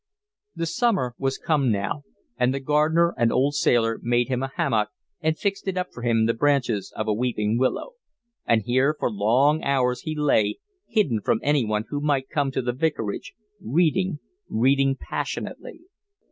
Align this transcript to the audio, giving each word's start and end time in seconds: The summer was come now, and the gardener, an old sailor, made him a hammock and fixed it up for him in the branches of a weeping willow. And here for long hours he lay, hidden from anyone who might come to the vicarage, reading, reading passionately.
The 0.55 0.65
summer 0.65 1.13
was 1.19 1.37
come 1.37 1.71
now, 1.71 2.01
and 2.35 2.51
the 2.51 2.59
gardener, 2.59 3.13
an 3.17 3.31
old 3.31 3.53
sailor, 3.53 3.99
made 4.01 4.29
him 4.29 4.41
a 4.41 4.49
hammock 4.55 4.89
and 5.21 5.37
fixed 5.37 5.67
it 5.67 5.77
up 5.77 5.89
for 5.93 6.01
him 6.01 6.21
in 6.21 6.25
the 6.25 6.33
branches 6.33 6.91
of 6.95 7.07
a 7.07 7.13
weeping 7.13 7.59
willow. 7.59 7.91
And 8.43 8.63
here 8.63 8.95
for 8.97 9.11
long 9.11 9.61
hours 9.63 10.01
he 10.01 10.15
lay, 10.15 10.57
hidden 10.87 11.21
from 11.21 11.39
anyone 11.43 11.85
who 11.89 12.01
might 12.01 12.29
come 12.29 12.49
to 12.49 12.63
the 12.63 12.73
vicarage, 12.73 13.35
reading, 13.63 14.17
reading 14.49 14.97
passionately. 14.99 15.81